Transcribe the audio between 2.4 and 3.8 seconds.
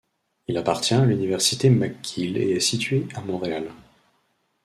est situé à Montréal.